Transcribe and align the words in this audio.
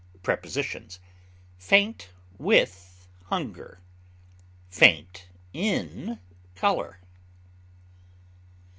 Prepositions: 0.23 0.99
Faint 1.59 2.09
with 2.39 3.07
hunger; 3.25 3.77
faint 4.67 5.27
in 5.53 6.17
color. 6.55 6.97